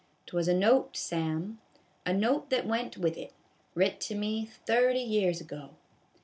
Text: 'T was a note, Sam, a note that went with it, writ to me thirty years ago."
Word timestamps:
'T 0.25 0.35
was 0.35 0.47
a 0.47 0.53
note, 0.55 0.97
Sam, 0.97 1.59
a 2.07 2.11
note 2.11 2.49
that 2.49 2.65
went 2.65 2.97
with 2.97 3.15
it, 3.19 3.33
writ 3.75 3.99
to 4.01 4.15
me 4.15 4.45
thirty 4.47 4.97
years 4.97 5.39
ago." 5.39 5.75